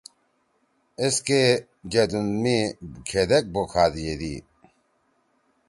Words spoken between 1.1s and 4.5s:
کے جیدُون می کھیدیک بُوکھاد یِدی۔